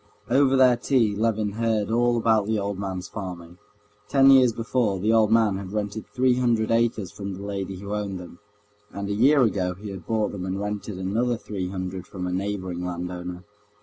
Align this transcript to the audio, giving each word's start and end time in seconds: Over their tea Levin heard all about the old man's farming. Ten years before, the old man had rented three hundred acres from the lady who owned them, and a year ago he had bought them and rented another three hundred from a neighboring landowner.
Over 0.31 0.55
their 0.55 0.77
tea 0.77 1.15
Levin 1.15 1.51
heard 1.51 1.91
all 1.91 2.17
about 2.17 2.47
the 2.47 2.57
old 2.57 2.79
man's 2.79 3.07
farming. 3.07 3.59
Ten 4.09 4.31
years 4.31 4.51
before, 4.51 4.97
the 4.99 5.13
old 5.13 5.31
man 5.31 5.57
had 5.57 5.73
rented 5.73 6.07
three 6.07 6.37
hundred 6.39 6.71
acres 6.71 7.11
from 7.11 7.33
the 7.35 7.43
lady 7.43 7.75
who 7.77 7.93
owned 7.93 8.19
them, 8.19 8.39
and 8.91 9.09
a 9.09 9.13
year 9.13 9.43
ago 9.43 9.75
he 9.75 9.91
had 9.91 10.07
bought 10.07 10.31
them 10.31 10.43
and 10.43 10.59
rented 10.59 10.97
another 10.97 11.37
three 11.37 11.69
hundred 11.69 12.07
from 12.07 12.25
a 12.25 12.31
neighboring 12.33 12.83
landowner. 12.83 13.43